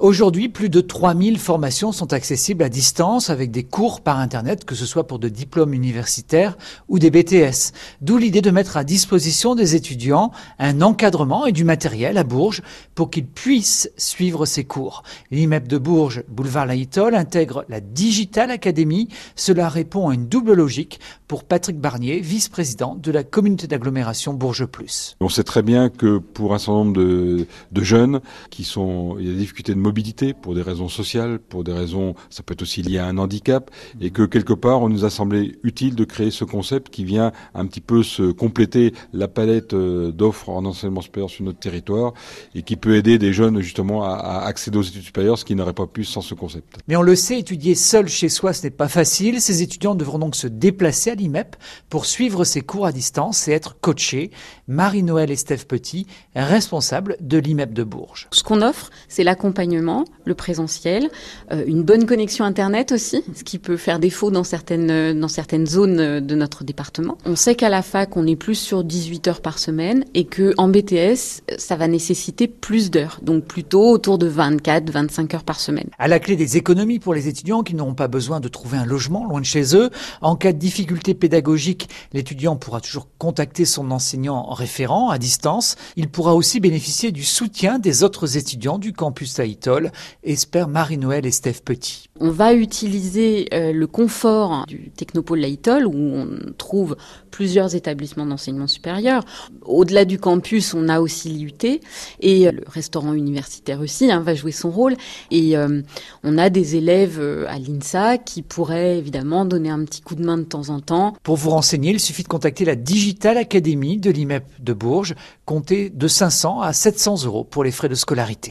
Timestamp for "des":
3.50-3.64, 6.98-7.10, 9.54-9.74, 29.32-29.38, 30.54-30.62, 31.64-31.72, 43.18-43.32, 76.36-76.56, 87.78-88.02, 106.50-106.76